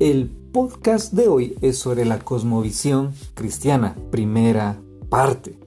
[0.00, 5.58] El podcast de hoy es sobre la cosmovisión cristiana, primera parte,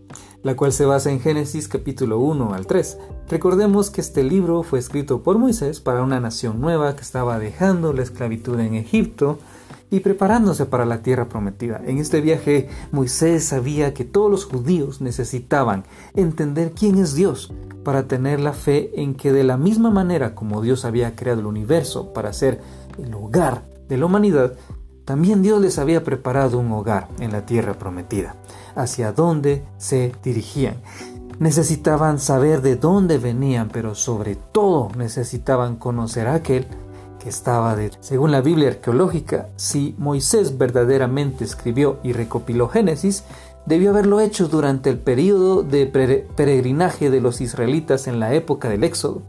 [0.42, 2.98] la cual se basa en Génesis capítulo 1 al 3.
[3.28, 7.92] Recordemos que este libro fue escrito por Moisés para una nación nueva que estaba dejando
[7.92, 9.38] la esclavitud en Egipto
[9.90, 11.82] y preparándose para la tierra prometida.
[11.86, 17.52] En este viaje Moisés sabía que todos los judíos necesitaban entender quién es Dios
[17.84, 21.48] para tener la fe en que de la misma manera como Dios había creado el
[21.48, 22.62] universo para ser
[22.98, 24.54] el hogar de la humanidad,
[25.04, 28.38] también Dios les había preparado un hogar en la tierra prometida,
[28.74, 30.78] hacia donde se dirigían.
[31.40, 36.68] Necesitaban saber de dónde venían, pero sobre todo necesitaban conocer a aquel
[37.20, 37.92] que estaba de...
[38.00, 43.26] Según la Biblia arqueológica, si Moisés verdaderamente escribió y recopiló Génesis,
[43.66, 45.86] debió haberlo hecho durante el período de
[46.34, 49.24] peregrinaje de los israelitas en la época del Éxodo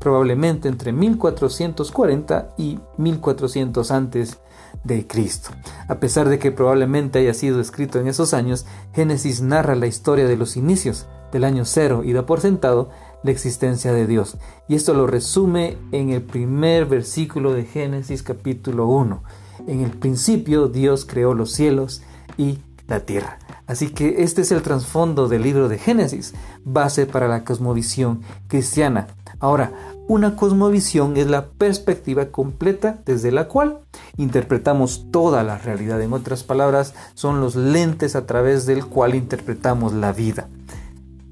[0.00, 4.40] probablemente entre 1440 y 1400 antes
[4.82, 5.50] de Cristo.
[5.88, 10.26] A pesar de que probablemente haya sido escrito en esos años, Génesis narra la historia
[10.26, 12.90] de los inicios del año cero y da por sentado
[13.22, 14.38] la existencia de Dios.
[14.68, 19.22] Y esto lo resume en el primer versículo de Génesis capítulo 1.
[19.66, 22.02] En el principio Dios creó los cielos
[22.38, 22.58] y
[22.88, 23.38] la tierra.
[23.66, 29.06] Así que este es el trasfondo del libro de Génesis, base para la cosmovisión cristiana.
[29.40, 29.72] Ahora,
[30.06, 33.78] una cosmovisión es la perspectiva completa desde la cual
[34.16, 36.00] interpretamos toda la realidad.
[36.02, 40.48] En otras palabras, son los lentes a través del cual interpretamos la vida.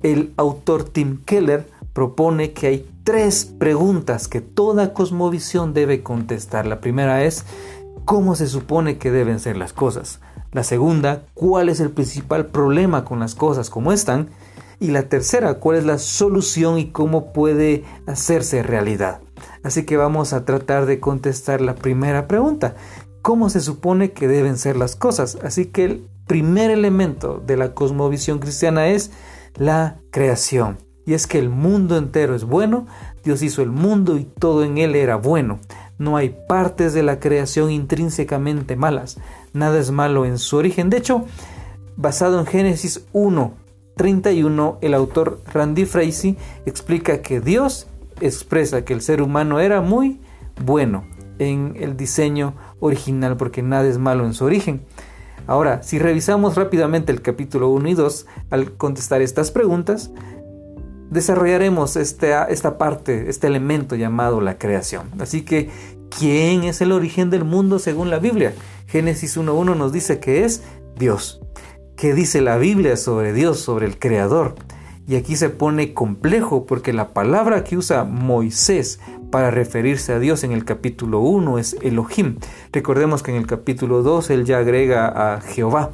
[0.03, 6.67] El autor Tim Keller propone que hay tres preguntas que toda cosmovisión debe contestar.
[6.67, 7.45] La primera es,
[8.05, 10.21] ¿cómo se supone que deben ser las cosas?
[10.53, 14.29] La segunda, ¿cuál es el principal problema con las cosas como están?
[14.81, 19.21] Y la tercera, ¿cuál es la solución y cómo puede hacerse realidad?
[19.63, 22.77] Así que vamos a tratar de contestar la primera pregunta.
[23.23, 25.37] ¿Cómo se supone que deben ser las cosas?
[25.43, 29.11] Así que el primer elemento de la cosmovisión cristiana es
[29.57, 30.79] la creación.
[31.05, 32.87] Y es que el mundo entero es bueno,
[33.25, 35.59] Dios hizo el mundo y todo en él era bueno.
[35.99, 39.19] No hay partes de la creación intrínsecamente malas.
[39.53, 40.91] Nada es malo en su origen.
[40.91, 41.25] De hecho,
[41.97, 43.55] basado en Génesis 1,
[43.99, 47.87] 31, el autor Randy Frazee explica que Dios
[48.23, 50.21] expresa que el ser humano era muy
[50.65, 51.05] bueno
[51.39, 54.81] en el diseño original porque nada es malo en su origen.
[55.47, 60.11] Ahora, si revisamos rápidamente el capítulo 1 y 2, al contestar estas preguntas,
[61.11, 65.09] desarrollaremos esta, esta parte, este elemento llamado la creación.
[65.19, 65.71] Así que,
[66.19, 68.53] ¿quién es el origen del mundo según la Biblia?
[68.87, 70.63] Génesis 1.1 nos dice que es
[70.99, 71.41] Dios.
[71.99, 74.55] ¿Qué dice la Biblia sobre Dios, sobre el Creador?
[75.09, 79.01] Y aquí se pone complejo porque la palabra que usa Moisés
[79.33, 82.37] para referirse a Dios en el capítulo 1 es Elohim.
[82.73, 85.91] Recordemos que en el capítulo 2 él ya agrega a Jehová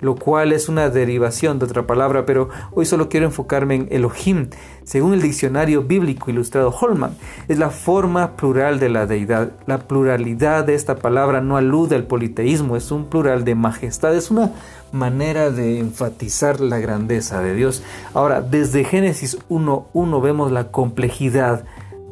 [0.00, 4.48] lo cual es una derivación de otra palabra, pero hoy solo quiero enfocarme en Elohim.
[4.84, 7.16] Según el diccionario bíblico ilustrado Holman,
[7.48, 9.52] es la forma plural de la deidad.
[9.66, 14.30] La pluralidad de esta palabra no alude al politeísmo, es un plural de majestad, es
[14.30, 14.52] una
[14.92, 17.82] manera de enfatizar la grandeza de Dios.
[18.14, 21.64] Ahora, desde Génesis 1.1 vemos la complejidad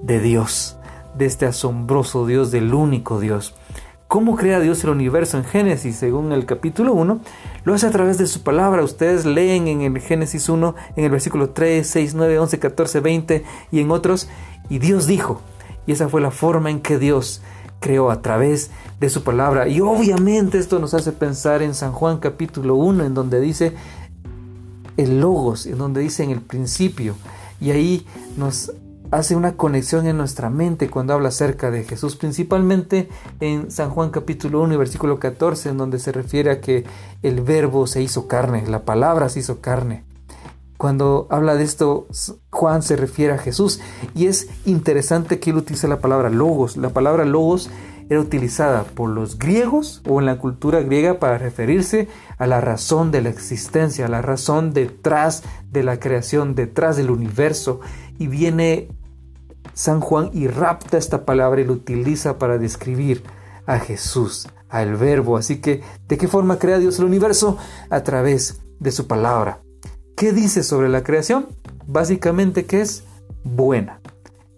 [0.02, 0.76] de Dios,
[1.16, 3.54] de este asombroso Dios, del único Dios.
[4.08, 5.96] ¿Cómo crea Dios el universo en Génesis?
[5.96, 7.20] Según el capítulo 1,
[7.64, 8.84] lo hace a través de su palabra.
[8.84, 13.44] Ustedes leen en el Génesis 1, en el versículo 3, 6, 9, 11, 14, 20
[13.72, 14.28] y en otros.
[14.68, 15.40] Y Dios dijo.
[15.88, 17.42] Y esa fue la forma en que Dios
[17.80, 19.66] creó a través de su palabra.
[19.66, 23.74] Y obviamente esto nos hace pensar en San Juan capítulo 1, en donde dice
[24.96, 27.16] el logos, en donde dice en el principio.
[27.60, 28.06] Y ahí
[28.36, 28.70] nos
[29.10, 33.08] hace una conexión en nuestra mente cuando habla acerca de Jesús, principalmente
[33.40, 36.84] en San Juan capítulo 1 y versículo 14, en donde se refiere a que
[37.22, 40.04] el verbo se hizo carne, la palabra se hizo carne.
[40.76, 42.06] Cuando habla de esto,
[42.50, 43.80] Juan se refiere a Jesús
[44.14, 46.76] y es interesante que él utilice la palabra logos.
[46.76, 47.70] La palabra logos
[48.08, 52.08] era utilizada por los griegos o en la cultura griega para referirse
[52.38, 55.42] a la razón de la existencia, a la razón detrás
[55.72, 57.80] de la creación, detrás del universo.
[58.18, 58.88] Y viene
[59.74, 63.22] San Juan y rapta esta palabra y lo utiliza para describir
[63.66, 65.36] a Jesús, al verbo.
[65.36, 67.58] Así que, ¿de qué forma crea Dios el universo?
[67.90, 69.60] A través de su palabra.
[70.16, 71.48] ¿Qué dice sobre la creación?
[71.86, 73.04] Básicamente que es
[73.44, 74.00] buena.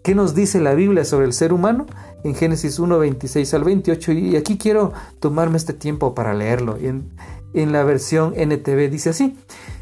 [0.03, 1.85] ¿Qué nos dice la Biblia sobre el ser humano?
[2.23, 4.11] En Génesis 1, 26 al 28.
[4.13, 6.77] Y aquí quiero tomarme este tiempo para leerlo.
[6.77, 7.09] En,
[7.53, 9.37] en la versión NTV dice así.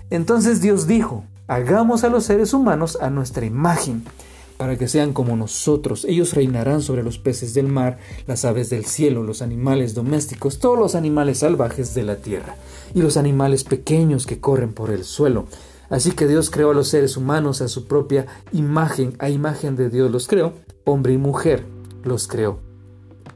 [0.10, 4.04] Entonces Dios dijo, hagamos a los seres humanos a nuestra imagen
[4.58, 6.06] para que sean como nosotros.
[6.06, 10.78] Ellos reinarán sobre los peces del mar, las aves del cielo, los animales domésticos, todos
[10.78, 12.56] los animales salvajes de la tierra,
[12.94, 15.46] y los animales pequeños que corren por el suelo.
[15.90, 19.90] Así que Dios creó a los seres humanos a su propia imagen, a imagen de
[19.90, 20.54] Dios los creó,
[20.84, 21.64] hombre y mujer
[22.04, 22.60] los creó.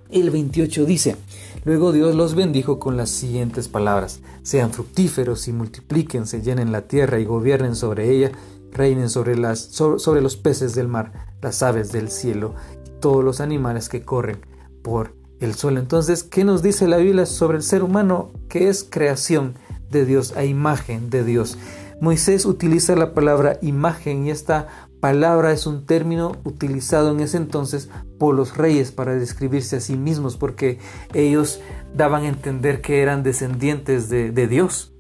[0.10, 1.16] El 28 dice,
[1.64, 7.20] luego Dios los bendijo con las siguientes palabras, sean fructíferos y multiplíquense, llenen la tierra
[7.20, 8.32] y gobiernen sobre ella,
[8.72, 12.56] reinen sobre, las, sobre los peces del mar, las aves del cielo
[12.86, 14.40] y todos los animales que corren
[14.82, 15.80] por el suelo.
[15.80, 18.32] Entonces, ¿qué nos dice la Biblia sobre el ser humano?
[18.48, 19.56] Que es creación
[19.90, 21.58] de Dios, a imagen de Dios.
[22.00, 27.90] Moisés utiliza la palabra imagen y esta palabra es un término utilizado en ese entonces
[28.18, 30.80] por los reyes para describirse a sí mismos porque
[31.14, 31.60] ellos
[31.94, 34.94] daban a entender que eran descendientes de, Dios.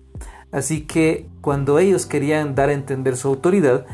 [0.51, 3.85] Así que cuando ellos querían dar a entender su autoridad,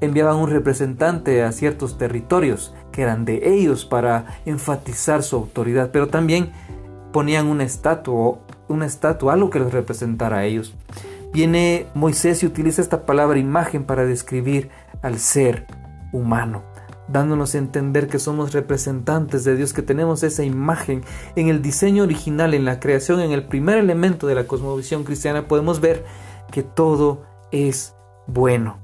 [0.00, 6.08] enviaban un representante a ciertos territorios que eran de ellos para enfatizar su autoridad, pero
[6.08, 6.50] también
[7.12, 10.74] ponían una estatua, una estatua, algo que los representara a ellos.
[11.32, 15.66] Viene Moisés y utiliza esta palabra imagen para describir al ser
[16.12, 16.64] humano,
[17.06, 21.04] dándonos a entender que somos representantes de Dios, que tenemos esa imagen
[21.36, 25.46] en el diseño original, en la creación, en el primer elemento de la cosmovisión cristiana,
[25.46, 26.04] podemos ver
[26.50, 27.22] que todo
[27.52, 27.94] es
[28.26, 28.78] bueno.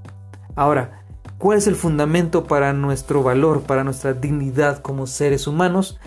[0.54, 1.02] Ahora,
[1.38, 5.98] ¿cuál es el fundamento para nuestro valor, para nuestra dignidad como seres humanos?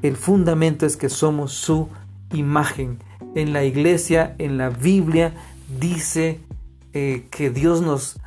[0.00, 1.88] El fundamento es que somos su
[2.32, 2.98] imagen
[3.34, 5.32] en la iglesia, en la Biblia,
[5.80, 6.40] dice
[6.92, 8.18] eh, que Dios nos,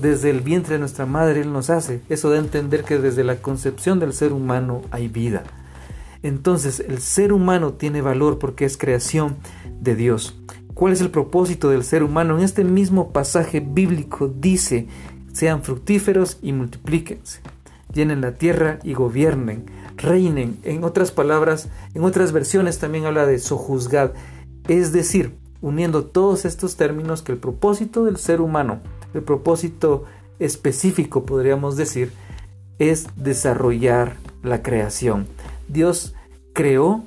[0.00, 2.00] desde el vientre de nuestra madre, Él nos hace.
[2.08, 5.44] Eso da a entender que desde la concepción del ser humano hay vida.
[6.22, 9.36] Entonces, el ser humano tiene valor porque es creación
[9.80, 10.38] de Dios.
[10.74, 12.36] ¿Cuál es el propósito del ser humano?
[12.36, 14.88] En este mismo pasaje bíblico dice,
[15.32, 17.40] sean fructíferos y multiplíquense,
[17.92, 19.64] llenen la tierra y gobiernen,
[19.96, 20.58] reinen.
[20.64, 24.12] En otras palabras, en otras versiones también habla de sojuzgad.
[24.68, 28.80] Es decir, uniendo todos estos términos que el propósito del ser humano,
[29.14, 30.04] el propósito
[30.38, 32.12] específico podríamos decir,
[32.78, 35.26] es desarrollar la creación.
[35.68, 36.14] Dios
[36.52, 37.04] creó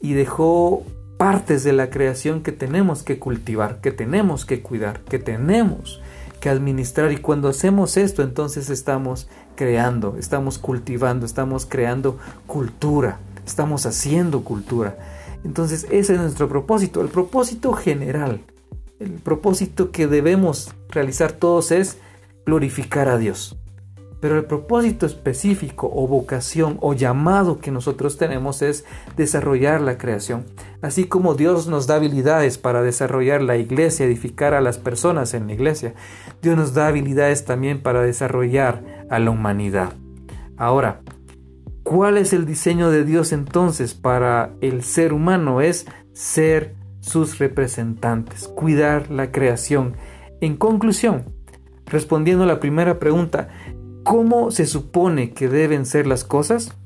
[0.00, 0.84] y dejó
[1.16, 6.00] partes de la creación que tenemos que cultivar, que tenemos que cuidar, que tenemos
[6.40, 13.86] que administrar y cuando hacemos esto entonces estamos creando, estamos cultivando, estamos creando cultura, estamos
[13.86, 15.17] haciendo cultura.
[15.44, 18.40] Entonces ese es nuestro propósito, el propósito general,
[18.98, 21.98] el propósito que debemos realizar todos es
[22.44, 23.56] glorificar a Dios.
[24.20, 28.84] Pero el propósito específico o vocación o llamado que nosotros tenemos es
[29.16, 30.44] desarrollar la creación.
[30.82, 35.46] Así como Dios nos da habilidades para desarrollar la iglesia, edificar a las personas en
[35.46, 35.94] la iglesia,
[36.42, 39.92] Dios nos da habilidades también para desarrollar a la humanidad.
[40.56, 41.02] Ahora,
[41.88, 45.62] ¿Cuál es el diseño de Dios entonces para el ser humano?
[45.62, 49.94] Es ser sus representantes, cuidar la creación.
[50.42, 51.24] En conclusión,
[51.86, 53.48] respondiendo a la primera pregunta,
[54.04, 56.76] ¿cómo se supone que deben ser las cosas?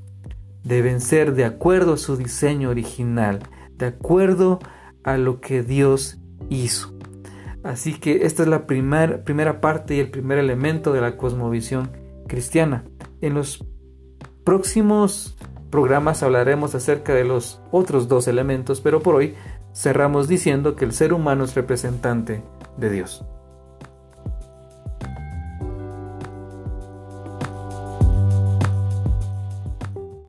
[0.62, 3.40] Deben ser de acuerdo a su diseño original,
[3.76, 4.60] de acuerdo
[5.02, 6.94] a lo que Dios hizo.
[7.64, 11.90] Así que esta es la primera parte y el primer elemento de la cosmovisión
[12.28, 12.84] cristiana.
[13.20, 13.64] En los
[14.44, 15.36] próximos
[15.70, 19.34] programas hablaremos acerca de los otros dos elementos, pero por hoy
[19.74, 22.42] cerramos diciendo que el ser humano es representante
[22.76, 23.24] de Dios.